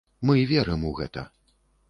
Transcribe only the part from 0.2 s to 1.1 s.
Мы верым у